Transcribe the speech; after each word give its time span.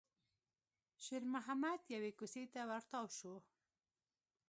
شېرمحمد 1.03 1.79
يوې 1.95 2.11
کوڅې 2.19 2.43
ته 2.53 2.61
ور 2.69 2.83
تاو 2.91 3.05
شو. 3.17 3.35